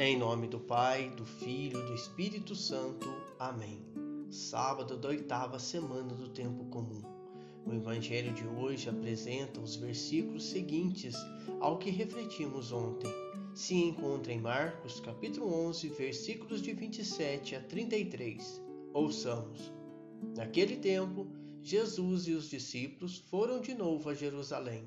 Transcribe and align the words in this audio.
Em 0.00 0.16
nome 0.16 0.46
do 0.46 0.60
Pai, 0.60 1.10
do 1.16 1.24
Filho 1.26 1.80
e 1.80 1.86
do 1.86 1.92
Espírito 1.92 2.54
Santo. 2.54 3.08
Amém. 3.36 3.82
Sábado 4.30 4.96
da 4.96 5.08
oitava 5.08 5.58
semana 5.58 6.14
do 6.14 6.28
tempo 6.28 6.66
comum. 6.66 7.02
O 7.66 7.74
Evangelho 7.74 8.32
de 8.32 8.46
hoje 8.46 8.88
apresenta 8.88 9.58
os 9.60 9.74
versículos 9.74 10.44
seguintes 10.44 11.16
ao 11.58 11.78
que 11.78 11.90
refletimos 11.90 12.70
ontem. 12.70 13.12
Se 13.52 13.74
encontra 13.74 14.32
em 14.32 14.40
Marcos, 14.40 15.00
capítulo 15.00 15.52
11, 15.66 15.88
versículos 15.88 16.62
de 16.62 16.72
27 16.74 17.56
a 17.56 17.60
33. 17.60 18.62
Ouçamos. 18.94 19.72
Naquele 20.36 20.76
tempo, 20.76 21.26
Jesus 21.60 22.28
e 22.28 22.34
os 22.34 22.48
discípulos 22.48 23.18
foram 23.18 23.60
de 23.60 23.74
novo 23.74 24.10
a 24.10 24.14
Jerusalém. 24.14 24.86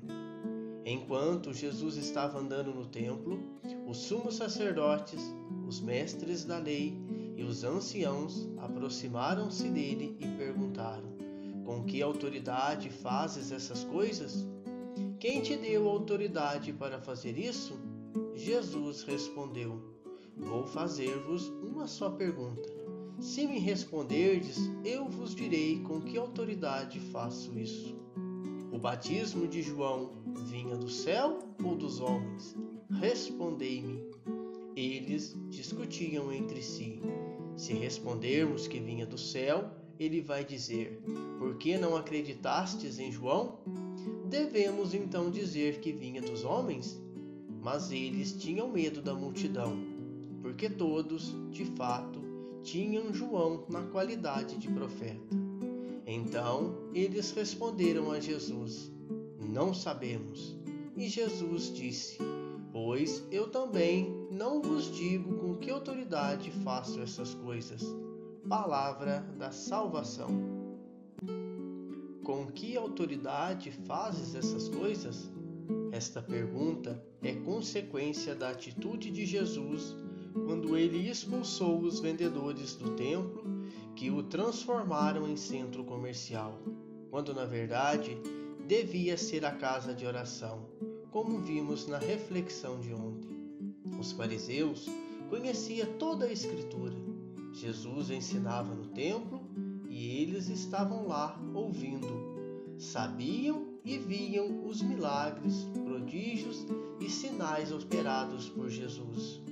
Enquanto 0.84 1.52
Jesus 1.52 1.96
estava 1.96 2.38
andando 2.38 2.74
no 2.74 2.86
templo, 2.86 3.40
os 3.86 3.98
sumos 3.98 4.34
sacerdotes, 4.34 5.20
os 5.68 5.80
mestres 5.80 6.44
da 6.44 6.58
lei 6.58 6.98
e 7.36 7.44
os 7.44 7.62
anciãos 7.62 8.48
aproximaram-se 8.58 9.68
dele 9.68 10.16
e 10.18 10.26
perguntaram: 10.26 11.16
Com 11.64 11.84
que 11.84 12.02
autoridade 12.02 12.90
fazes 12.90 13.52
essas 13.52 13.84
coisas? 13.84 14.44
Quem 15.20 15.40
te 15.40 15.56
deu 15.56 15.88
autoridade 15.88 16.72
para 16.72 17.00
fazer 17.00 17.38
isso? 17.38 17.78
Jesus 18.34 19.04
respondeu: 19.04 19.80
Vou 20.36 20.66
fazer-vos 20.66 21.48
uma 21.48 21.86
só 21.86 22.10
pergunta. 22.10 22.68
Se 23.20 23.46
me 23.46 23.60
responderdes, 23.60 24.58
eu 24.84 25.08
vos 25.08 25.32
direi 25.32 25.78
com 25.80 26.00
que 26.00 26.18
autoridade 26.18 26.98
faço 26.98 27.56
isso. 27.56 27.94
O 28.72 28.78
batismo 28.78 29.46
de 29.46 29.62
João 29.62 30.21
vinha 30.40 30.76
do 30.76 30.88
céu 30.88 31.38
ou 31.62 31.76
dos 31.76 32.00
homens? 32.00 32.56
Respondei-me. 32.90 34.02
Eles 34.74 35.36
discutiam 35.50 36.32
entre 36.32 36.62
si. 36.62 37.00
Se 37.56 37.72
respondermos 37.74 38.66
que 38.66 38.80
vinha 38.80 39.06
do 39.06 39.18
céu, 39.18 39.70
ele 39.98 40.20
vai 40.20 40.44
dizer: 40.44 41.00
Por 41.38 41.56
que 41.56 41.76
não 41.76 41.96
acreditastes 41.96 42.98
em 42.98 43.12
João? 43.12 43.58
Devemos 44.28 44.94
então 44.94 45.30
dizer 45.30 45.80
que 45.80 45.92
vinha 45.92 46.20
dos 46.20 46.44
homens? 46.44 47.00
Mas 47.62 47.92
eles 47.92 48.32
tinham 48.32 48.68
medo 48.68 49.00
da 49.00 49.14
multidão, 49.14 49.76
porque 50.40 50.68
todos, 50.68 51.32
de 51.50 51.64
fato, 51.64 52.20
tinham 52.62 53.12
João 53.12 53.64
na 53.68 53.82
qualidade 53.82 54.56
de 54.56 54.68
profeta. 54.68 55.36
Então 56.06 56.74
eles 56.94 57.30
responderam 57.32 58.10
a 58.10 58.18
Jesus: 58.18 58.90
Não 59.48 59.74
sabemos. 59.74 60.56
E 60.96 61.08
Jesus 61.08 61.72
disse: 61.74 62.18
Pois 62.72 63.24
eu 63.30 63.48
também 63.48 64.26
não 64.30 64.62
vos 64.62 64.90
digo 64.94 65.36
com 65.38 65.56
que 65.56 65.70
autoridade 65.70 66.50
faço 66.62 67.00
essas 67.00 67.34
coisas. 67.34 67.82
Palavra 68.48 69.20
da 69.38 69.50
salvação. 69.50 70.28
Com 72.24 72.46
que 72.46 72.76
autoridade 72.76 73.70
fazes 73.70 74.34
essas 74.34 74.68
coisas? 74.68 75.30
Esta 75.90 76.22
pergunta 76.22 77.02
é 77.22 77.34
consequência 77.34 78.34
da 78.34 78.50
atitude 78.50 79.10
de 79.10 79.26
Jesus 79.26 79.94
quando 80.32 80.76
ele 80.76 81.08
expulsou 81.08 81.80
os 81.80 82.00
vendedores 82.00 82.74
do 82.74 82.90
templo 82.96 83.44
que 83.94 84.10
o 84.10 84.22
transformaram 84.22 85.28
em 85.28 85.36
centro 85.36 85.84
comercial, 85.84 86.58
quando 87.10 87.34
na 87.34 87.44
verdade 87.44 88.16
devia 88.72 89.18
ser 89.18 89.44
a 89.44 89.50
casa 89.50 89.92
de 89.92 90.06
oração, 90.06 90.66
como 91.10 91.40
vimos 91.40 91.86
na 91.86 91.98
reflexão 91.98 92.80
de 92.80 92.94
ontem. 92.94 93.28
Os 94.00 94.12
fariseus 94.12 94.86
conheciam 95.28 95.86
toda 95.98 96.24
a 96.24 96.32
Escritura. 96.32 96.96
Jesus 97.52 98.08
ensinava 98.08 98.74
no 98.74 98.86
templo 98.86 99.42
e 99.90 100.22
eles 100.22 100.48
estavam 100.48 101.06
lá 101.06 101.38
ouvindo. 101.52 102.08
Sabiam 102.78 103.78
e 103.84 103.98
viam 103.98 104.66
os 104.66 104.80
milagres, 104.80 105.68
prodígios 105.84 106.66
e 106.98 107.10
sinais 107.10 107.70
operados 107.72 108.48
por 108.48 108.70
Jesus. 108.70 109.42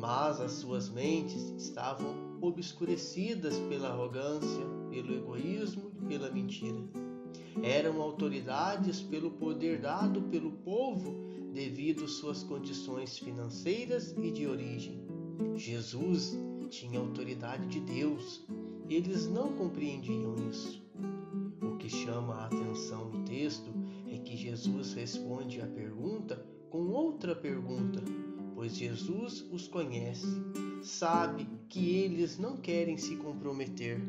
Mas 0.00 0.40
as 0.40 0.50
suas 0.50 0.88
mentes 0.88 1.40
estavam 1.56 2.12
obscurecidas 2.40 3.56
pela 3.68 3.90
arrogância, 3.90 4.66
pelo 4.90 5.14
egoísmo 5.14 5.92
e 6.02 6.06
pela 6.08 6.28
mentira. 6.28 7.11
Eram 7.62 8.00
autoridades 8.00 9.00
pelo 9.00 9.30
poder 9.30 9.80
dado 9.80 10.22
pelo 10.22 10.52
povo 10.52 11.14
devido 11.52 12.08
suas 12.08 12.42
condições 12.42 13.18
financeiras 13.18 14.14
e 14.22 14.30
de 14.30 14.46
origem. 14.46 15.06
Jesus 15.54 16.36
tinha 16.68 16.98
autoridade 16.98 17.66
de 17.66 17.80
Deus. 17.80 18.44
Eles 18.88 19.28
não 19.28 19.52
compreendiam 19.52 20.34
isso. 20.50 20.82
O 21.60 21.76
que 21.76 21.88
chama 21.88 22.34
a 22.34 22.46
atenção 22.46 23.10
no 23.10 23.24
texto 23.24 23.70
é 24.10 24.18
que 24.18 24.36
Jesus 24.36 24.94
responde 24.94 25.60
à 25.60 25.66
pergunta 25.66 26.44
com 26.70 26.88
outra 26.88 27.36
pergunta, 27.36 28.02
pois 28.54 28.74
Jesus 28.74 29.46
os 29.52 29.68
conhece 29.68 30.26
sabe 30.82 31.46
que 31.68 31.96
eles 31.96 32.38
não 32.38 32.56
querem 32.56 32.96
se 32.96 33.16
comprometer. 33.16 34.00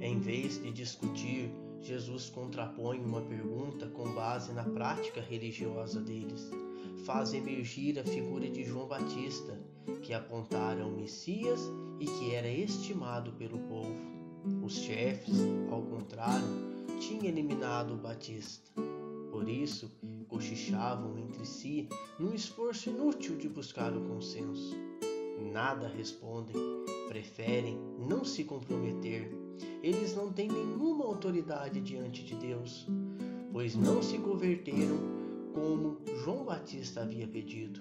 Em 0.00 0.18
vez 0.20 0.62
de 0.62 0.70
discutir, 0.70 1.50
Jesus 1.82 2.30
contrapõe 2.30 2.98
uma 2.98 3.20
pergunta 3.22 3.86
com 3.88 4.12
base 4.14 4.52
na 4.52 4.64
prática 4.64 5.20
religiosa 5.20 6.00
deles. 6.00 6.50
Faz 7.04 7.32
emergir 7.32 7.98
a 7.98 8.04
figura 8.04 8.48
de 8.48 8.64
João 8.64 8.86
Batista, 8.86 9.58
que 10.02 10.12
apontara 10.12 10.82
ao 10.82 10.90
Messias 10.90 11.60
e 12.00 12.06
que 12.06 12.34
era 12.34 12.48
estimado 12.48 13.32
pelo 13.32 13.58
povo. 13.60 13.96
Os 14.64 14.74
chefes, 14.74 15.40
ao 15.70 15.82
contrário, 15.82 16.46
tinham 16.98 17.24
eliminado 17.24 17.94
o 17.94 17.98
Batista. 17.98 18.70
Por 19.30 19.48
isso, 19.48 19.92
cochichavam 20.28 21.18
entre 21.18 21.44
si 21.44 21.88
num 22.18 22.34
esforço 22.34 22.90
inútil 22.90 23.36
de 23.36 23.48
buscar 23.48 23.96
o 23.96 24.00
consenso 24.08 24.76
nada 25.56 25.88
respondem, 25.88 26.56
preferem 27.08 27.78
não 27.98 28.24
se 28.24 28.44
comprometer. 28.44 29.30
Eles 29.82 30.14
não 30.14 30.32
têm 30.32 30.48
nenhuma 30.48 31.04
autoridade 31.04 31.80
diante 31.80 32.24
de 32.24 32.34
Deus, 32.34 32.86
pois 33.52 33.74
não 33.74 34.02
se 34.02 34.18
converteram 34.18 34.98
como 35.54 35.98
João 36.24 36.44
Batista 36.44 37.02
havia 37.02 37.26
pedido. 37.26 37.80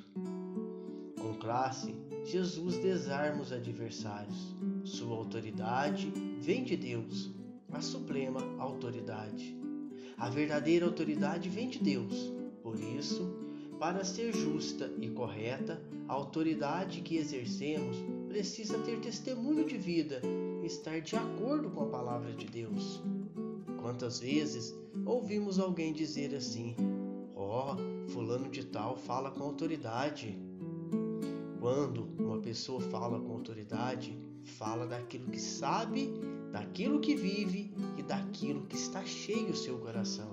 Com 1.19 1.33
classe, 1.39 1.95
Jesus 2.23 2.77
desarma 2.77 3.41
os 3.41 3.51
adversários. 3.51 4.55
Sua 4.83 5.15
autoridade 5.15 6.13
vem 6.39 6.63
de 6.63 6.77
Deus, 6.77 7.31
a 7.71 7.81
suprema 7.81 8.41
autoridade. 8.59 9.57
A 10.17 10.29
verdadeira 10.29 10.85
autoridade 10.85 11.49
vem 11.49 11.67
de 11.67 11.79
Deus. 11.79 12.31
Por 12.63 12.79
isso, 12.79 13.44
para 13.79 14.03
ser 14.03 14.33
justa 14.33 14.91
e 15.01 15.09
correta, 15.09 15.81
a 16.07 16.13
autoridade 16.13 17.01
que 17.01 17.17
exercemos 17.17 17.97
precisa 18.27 18.77
ter 18.79 18.99
testemunho 18.99 19.65
de 19.65 19.77
vida 19.77 20.21
e 20.61 20.65
estar 20.65 21.01
de 21.01 21.15
acordo 21.15 21.69
com 21.69 21.81
a 21.83 21.87
palavra 21.87 22.31
de 22.33 22.45
Deus. 22.45 23.01
Quantas 23.81 24.19
vezes 24.19 24.73
ouvimos 25.05 25.59
alguém 25.59 25.93
dizer 25.93 26.33
assim: 26.33 26.75
Ó, 27.35 27.75
oh, 27.75 28.09
Fulano 28.09 28.49
de 28.49 28.65
Tal 28.65 28.95
fala 28.95 29.31
com 29.31 29.43
autoridade. 29.43 30.37
Quando 31.59 32.07
uma 32.19 32.39
pessoa 32.39 32.79
fala 32.79 33.19
com 33.19 33.33
autoridade, 33.33 34.17
fala 34.43 34.85
daquilo 34.85 35.29
que 35.29 35.39
sabe, 35.39 36.13
daquilo 36.51 36.99
que 36.99 37.15
vive 37.15 37.73
e 37.97 38.03
daquilo 38.03 38.65
que 38.67 38.75
está 38.75 39.03
cheio 39.05 39.49
o 39.49 39.55
seu 39.55 39.77
coração. 39.79 40.29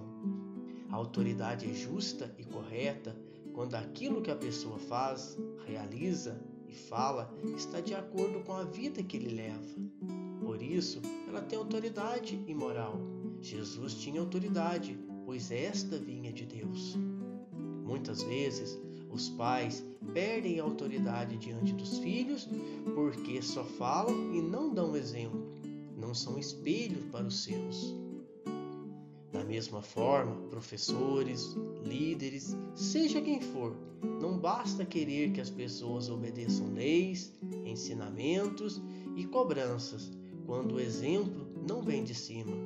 A 0.90 0.96
autoridade 0.96 1.70
é 1.70 1.72
justa 1.72 2.34
e 2.38 2.44
correta 2.44 3.16
quando 3.52 3.74
aquilo 3.74 4.22
que 4.22 4.30
a 4.30 4.36
pessoa 4.36 4.78
faz, 4.78 5.38
realiza 5.66 6.40
e 6.66 6.74
fala 6.74 7.32
está 7.56 7.80
de 7.80 7.94
acordo 7.94 8.40
com 8.44 8.52
a 8.52 8.64
vida 8.64 9.02
que 9.02 9.16
ele 9.16 9.34
leva. 9.34 9.62
Por 10.40 10.62
isso, 10.62 11.00
ela 11.28 11.42
tem 11.42 11.58
autoridade 11.58 12.42
e 12.46 12.54
moral. 12.54 12.98
Jesus 13.40 13.94
tinha 13.94 14.20
autoridade, 14.20 14.98
pois 15.24 15.50
esta 15.50 15.98
vinha 15.98 16.32
de 16.32 16.46
Deus. 16.46 16.96
Muitas 17.84 18.22
vezes, 18.22 18.80
os 19.10 19.28
pais 19.28 19.84
perdem 20.14 20.58
a 20.58 20.64
autoridade 20.64 21.36
diante 21.36 21.72
dos 21.74 21.98
filhos 21.98 22.48
porque 22.94 23.42
só 23.42 23.64
falam 23.64 24.34
e 24.34 24.40
não 24.40 24.72
dão 24.72 24.96
exemplo, 24.96 25.46
não 25.96 26.14
são 26.14 26.38
espelhos 26.38 27.04
para 27.10 27.26
os 27.26 27.44
seus. 27.44 28.01
Mesma 29.52 29.82
forma, 29.82 30.34
professores, 30.48 31.54
líderes, 31.84 32.56
seja 32.74 33.20
quem 33.20 33.38
for, 33.38 33.76
não 34.18 34.38
basta 34.38 34.82
querer 34.82 35.30
que 35.30 35.42
as 35.42 35.50
pessoas 35.50 36.08
obedeçam 36.08 36.72
leis, 36.72 37.38
ensinamentos 37.62 38.80
e 39.14 39.26
cobranças 39.26 40.10
quando 40.46 40.76
o 40.76 40.80
exemplo 40.80 41.46
não 41.68 41.82
vem 41.82 42.02
de 42.02 42.14
cima. 42.14 42.56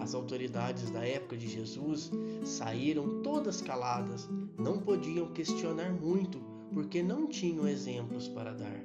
As 0.00 0.12
autoridades 0.12 0.90
da 0.90 1.06
época 1.06 1.36
de 1.36 1.46
Jesus 1.46 2.10
saíram 2.44 3.22
todas 3.22 3.60
caladas, 3.60 4.28
não 4.58 4.80
podiam 4.80 5.32
questionar 5.32 5.92
muito, 5.92 6.40
porque 6.74 7.00
não 7.00 7.28
tinham 7.28 7.68
exemplos 7.68 8.26
para 8.26 8.52
dar. 8.52 8.84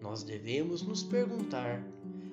Nós 0.00 0.22
devemos 0.22 0.82
nos 0.82 1.02
perguntar: 1.02 1.84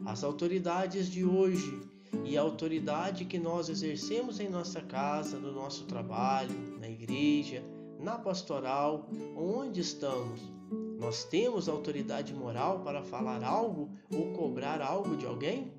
as 0.06 0.24
autoridades 0.24 1.10
de 1.10 1.26
hoje 1.26 1.95
e 2.24 2.38
a 2.38 2.42
autoridade 2.42 3.26
que 3.26 3.38
nós 3.38 3.70
exercemos 3.70 4.40
em 4.40 4.50
nossa 4.50 4.82
casa, 4.82 5.38
no 5.38 5.52
nosso 5.52 5.86
trabalho, 5.86 6.78
na 6.80 6.90
igreja, 6.90 7.64
na 8.00 8.18
pastoral, 8.18 9.10
onde 9.36 9.82
estamos, 9.82 10.42
nós 11.00 11.24
temos 11.24 11.68
autoridade 11.68 12.34
moral 12.34 12.80
para 12.80 13.04
falar 13.04 13.44
algo 13.44 13.90
ou 14.14 14.32
cobrar 14.34 14.82
algo 14.82 15.16
de 15.18 15.26
alguém? 15.26 15.74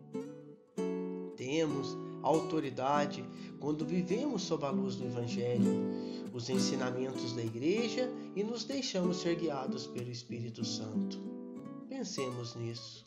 Temos 1.36 1.96
autoridade 2.22 3.24
quando 3.60 3.86
vivemos 3.86 4.42
sob 4.42 4.64
a 4.64 4.70
luz 4.70 4.96
do 4.96 5.06
Evangelho, 5.06 5.90
os 6.32 6.50
ensinamentos 6.50 7.32
da 7.32 7.42
Igreja 7.42 8.10
e 8.34 8.42
nos 8.42 8.64
deixamos 8.64 9.18
ser 9.18 9.36
guiados 9.36 9.86
pelo 9.86 10.10
Espírito 10.10 10.64
Santo. 10.64 11.18
Pensemos 11.88 12.54
nisso. 12.56 13.06